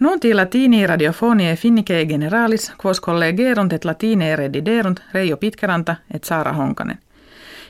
Nunti 0.00 0.34
latini 0.34 0.86
radiofonie 0.86 1.56
finnike 1.56 2.06
generalis, 2.06 2.72
quos 2.84 3.00
collegerunt 3.00 3.72
et 3.72 3.84
latine 3.84 4.36
rediderunt 4.36 5.00
Reijo 5.14 5.36
Pitkäranta 5.36 5.96
et 6.14 6.24
Saara 6.24 6.52
Honkanen. 6.52 6.98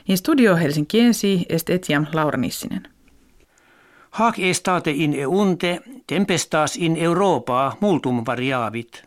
In 0.07 0.17
studio 0.17 0.55
Helsinkiensi 0.55 1.45
est 1.49 1.69
etiam 1.69 2.05
Laura 2.13 2.37
Nissinen. 2.37 2.87
Hac 4.11 4.39
estate 4.39 4.91
in 4.91 5.13
eunte, 5.13 5.79
tempestas 6.07 6.75
in 6.75 6.97
Europa 6.97 7.77
multum 7.79 8.23
variavit. 8.25 9.03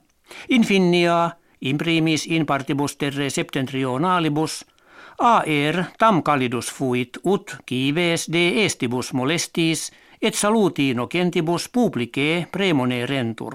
Infinia, 0.49 1.31
imprimis 1.61 2.27
in 2.27 2.47
partibus 2.47 2.97
terre 2.97 3.31
septentrionalibus, 3.31 4.67
aer 5.19 5.85
tam 5.99 6.23
calidus 6.23 6.73
fuit 6.73 7.19
ut 7.25 7.57
kives 7.67 8.33
de 8.33 8.65
estibus 8.65 9.13
molestis– 9.13 9.91
et 10.23 10.35
salutino 10.35 11.07
gentibus 11.07 11.69
publicae 11.69 12.47
premone 12.53 13.07
rentur. 13.07 13.55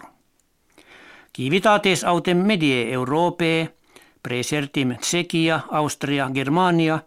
Civitates 1.38 2.04
autem 2.04 2.38
medie 2.38 2.92
Europae, 2.92 3.70
presertim 4.24 4.96
Tsekia, 4.98 5.60
Austria, 5.72 6.30
Germania, 6.34 7.00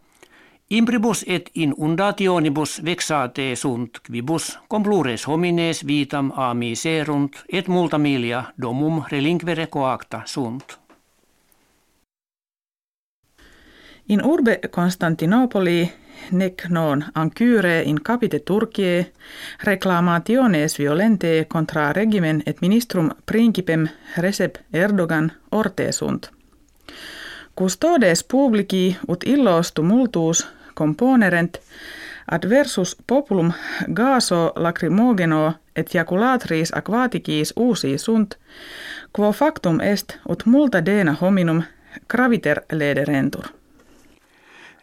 imbribus 0.70 1.24
et 1.28 1.50
inundationibus 1.54 2.80
vexate 2.84 3.56
sunt 3.56 4.00
quibus 4.06 4.58
complures 4.68 5.26
homines 5.28 5.86
vitam 5.86 6.32
a 6.36 6.54
et 7.52 7.68
multa 7.68 7.98
milia 7.98 8.44
domum 8.62 9.02
relinquere 9.08 9.66
coacta 9.66 10.22
sunt. 10.24 10.78
In 14.08 14.24
urbe 14.24 14.60
Constantinopoli 14.70 15.92
nec 16.30 16.66
non 16.68 17.04
ancyre 17.14 17.82
in 17.82 18.02
capite 18.02 18.38
Turcie 18.38 19.12
reclamationes 19.62 20.78
violente 20.78 21.46
contra 21.48 21.92
regimen 21.92 22.42
et 22.46 22.60
ministrum 22.60 23.10
principem 23.26 23.88
Recep 24.16 24.56
Erdogan 24.72 25.32
orte 25.50 25.92
sunt. 25.92 26.30
Custodes 27.58 28.24
publici 28.24 28.96
ut 29.08 29.24
illos 29.26 29.72
tumultuus 29.72 30.46
componerent 30.74 31.58
adversus 32.26 32.96
populum 33.06 33.52
gaso 33.94 34.52
lacrimogeno 34.56 35.54
et 35.76 35.94
jaculatris 35.94 36.72
aquaticis 36.74 37.52
uusi 37.56 37.98
sunt, 37.98 38.36
quo 39.12 39.32
factum 39.32 39.80
est 39.80 40.18
ut 40.28 40.46
multa 40.46 40.84
dena 40.86 41.16
hominum 41.20 41.62
graviter 42.08 42.60
lederentur. 42.72 43.63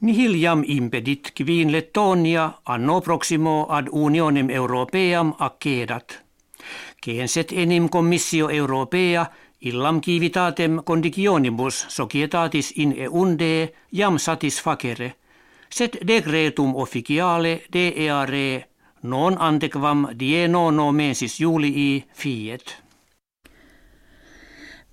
Nihil 0.01 0.33
jam 0.41 0.63
impedit 0.65 1.29
quin 1.37 1.71
Lettonia 1.71 2.51
anno 2.65 3.01
proximo 3.01 3.65
ad 3.69 3.87
unionem 3.91 4.49
europeam 4.49 5.33
accedat. 5.37 6.23
Censet 7.05 7.51
enim 7.51 7.89
commissio 7.89 8.49
europea 8.49 9.25
illam 9.61 10.01
civitatem 10.01 10.81
conditionibus 10.83 11.85
societatis 11.87 12.71
in 12.75 12.95
eunde 12.97 13.73
jam 13.91 14.17
satisfacere, 14.17 15.13
set 15.69 15.97
decretum 16.07 16.75
officiale 16.75 17.61
deare 17.73 18.69
non 19.03 19.37
antequam 19.37 20.07
die 20.19 20.47
nono 20.47 20.91
mensis 20.91 21.39
julii 21.39 22.03
fiet. 22.13 22.81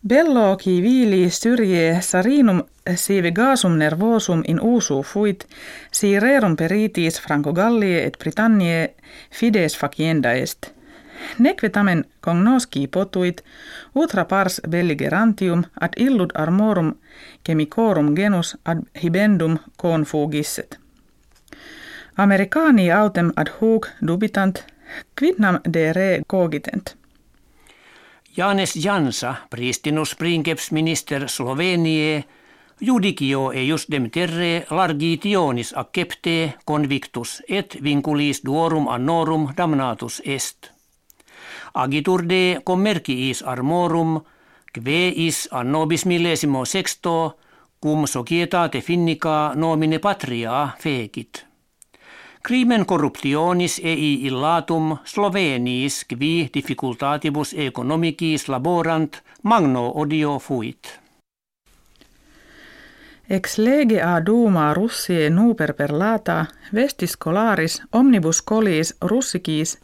Bello 0.00 0.56
qui 0.56 0.80
vili 0.80 1.28
syrie 1.30 2.00
sarinum 2.00 2.62
sive 2.94 3.32
gasum 3.32 3.76
nervosum 3.78 4.42
in 4.46 4.60
usu 4.62 5.02
fuit, 5.02 5.44
si 5.90 6.18
rerum 6.18 6.54
peritis 6.56 7.18
Franco 7.20 7.52
Gallie 7.52 8.04
et 8.06 8.16
Britannie 8.18 8.94
fides 9.30 9.76
facienda 9.76 10.36
est. 10.36 10.70
Neque 11.38 11.68
tamen 11.70 12.04
cognosci 12.20 12.86
potuit, 12.86 13.42
utra 13.94 14.24
pars 14.24 14.60
belligerantium 14.68 15.64
ad 15.80 15.98
illud 15.98 16.30
armorum 16.34 16.94
chemicorum 17.42 18.14
genus 18.14 18.56
ad 18.62 18.86
hibendum 19.02 19.58
confugisset. 19.76 20.78
Americani 22.14 22.92
autem 22.92 23.32
ad 23.34 23.50
hoc 23.58 23.90
dubitant, 24.00 24.64
quidnam 25.18 25.58
de 25.64 25.92
re 25.92 26.22
cogitent. 26.26 26.97
Janes 28.38 28.76
Jansa, 28.76 29.34
pristinus 29.50 30.14
princeps 30.14 30.70
minister 30.72 31.28
Slovenie, 31.28 32.24
Judicio 32.80 33.50
eius 33.50 33.88
dem 33.90 34.10
terre 34.14 34.62
largitionis 34.70 35.72
accepte 35.74 36.54
convictus 36.64 37.42
et 37.48 37.74
vinculis 37.82 38.44
duorum 38.46 38.86
annorum 38.88 39.48
damnatus 39.56 40.20
est. 40.24 40.70
Agitur 41.74 42.22
de 42.28 42.60
commerciis 42.64 43.42
armorum, 43.42 44.20
kve 44.72 45.00
is 45.26 45.48
annobis 45.50 46.06
millesimo 46.06 46.62
sexto, 46.64 47.38
cum 47.82 48.06
societate 48.06 48.80
finnica 48.80 49.52
nomine 49.56 49.98
patria 49.98 50.68
fecit. 50.78 51.47
Crimen 52.48 52.86
corruptionis 52.86 53.80
ei 53.84 54.26
illatum 54.26 54.96
Sloveniis 55.04 56.04
qui 56.08 56.50
difficultatibus 56.54 57.54
economicis 57.58 58.48
laborant 58.48 59.18
magno 59.42 59.92
odio 59.94 60.38
fuit. 60.38 61.00
Ex 63.30 63.58
lege 63.58 64.00
a 64.02 64.26
duma 64.26 64.72
russie 64.72 65.28
nuper 65.30 65.74
per 65.74 65.92
lata, 65.92 66.46
vestis 66.74 67.12
scolaris 67.12 67.82
omnibus 67.92 68.42
colis 68.42 68.96
russicis 69.00 69.78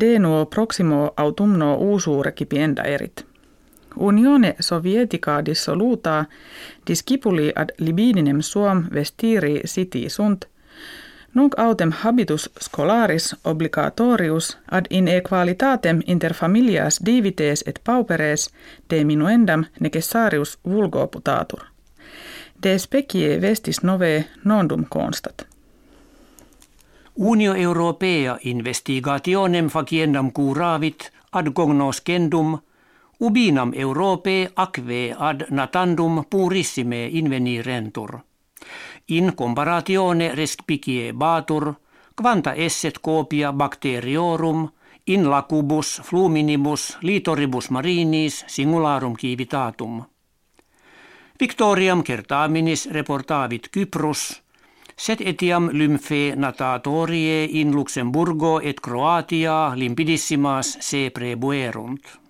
denuo 0.00 0.46
proximo 0.46 1.12
autumno 1.16 1.74
uusure 1.76 2.32
cipienda 2.32 2.82
erit. 2.82 3.26
Unione 3.96 4.54
Sovietica 4.58 5.42
dissoluta 5.42 6.26
discipuli 6.86 7.50
ad 7.54 7.68
libidinem 7.78 8.40
suom 8.40 8.88
vestiri 8.90 9.60
siti 9.64 10.08
sunt, 10.08 10.48
nunc 11.34 11.58
autem 11.58 11.92
habitus 11.92 12.50
scolaris 12.60 13.36
obligatorius 13.44 14.58
ad 14.70 14.86
in 14.90 15.08
equalitatem 15.08 16.00
inter 16.06 16.34
familias 16.34 17.00
divites 17.06 17.64
et 17.66 17.80
pauperes 17.84 18.50
diminuendam 18.90 19.64
necessarius 19.80 20.58
vulgo 20.64 21.06
putatur. 21.06 21.60
De 22.62 22.78
specie 22.78 23.40
vestis 23.40 23.82
nove 23.82 24.24
nondum 24.44 24.84
constat. 24.88 25.46
Unio 27.16 27.54
Europea 27.54 28.38
investigationem 28.44 29.68
faciendam 29.68 30.32
curavit 30.32 31.10
ad 31.32 31.52
cognoscendum 31.52 32.58
ubinam 33.20 33.72
Europae 33.74 34.48
acve 34.56 35.14
ad 35.18 35.44
natandum 35.50 36.24
purissime 36.30 37.06
invenirentur. 37.06 38.18
In 39.10 39.34
comparatione 39.34 40.34
respicie 40.34 41.12
batur, 41.14 41.74
quanta 42.14 42.52
esset 42.54 43.00
copia 43.00 43.52
bacteriorum 43.52 44.68
in 45.06 45.30
lacubus 45.30 46.00
fluminibus 46.04 46.98
litoribus 47.00 47.70
marinis 47.70 48.44
singularum 48.46 49.16
civitatum. 49.16 50.04
Victoriam 51.40 52.02
certaminis 52.02 52.84
reportavit 52.90 53.70
Kypros, 53.70 54.42
set 54.96 55.20
etiam 55.20 55.70
lymphe 55.72 56.34
natatorie 56.36 57.44
in 57.44 57.72
Luxemburgo 57.72 58.60
et 58.60 58.80
Croatia 58.80 59.72
limpidissimas 59.74 60.76
se 60.80 61.10
prebuerunt. 61.10 62.27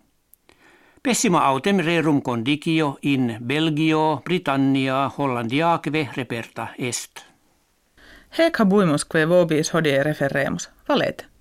Pessima 1.02 1.44
autem 1.44 1.78
rerum 1.78 2.20
condicio 2.22 2.98
in 3.02 3.38
Belgio, 3.40 4.20
Britannia, 4.24 5.10
Hollandiaque 5.16 6.10
reperta 6.16 6.68
est. 6.78 7.24
Hec 8.38 8.60
habuimus 8.60 9.04
que 9.04 9.24
vobis 9.26 9.74
hodie 9.74 10.02
referemus. 10.02 10.70
Valete. 10.88 11.37